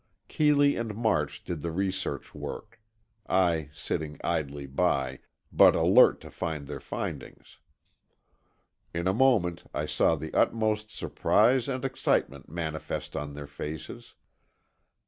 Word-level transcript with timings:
Keeley 0.27 0.77
and 0.77 0.95
March 0.95 1.43
did 1.43 1.61
the 1.61 1.71
research 1.71 2.33
work, 2.33 2.81
I 3.29 3.69
sitting 3.71 4.19
idly 4.23 4.65
by, 4.65 5.19
but 5.53 5.75
alert 5.75 6.21
to 6.21 6.31
learn 6.43 6.65
their 6.65 6.79
findings. 6.79 7.59
In 8.95 9.07
a 9.07 9.13
moment, 9.13 9.65
I 9.75 9.85
saw 9.85 10.15
the 10.15 10.33
utmost 10.33 10.89
surprise 10.89 11.69
and 11.69 11.85
excitement 11.85 12.49
manifest 12.49 13.15
on 13.15 13.33
their 13.33 13.45
faces. 13.45 14.15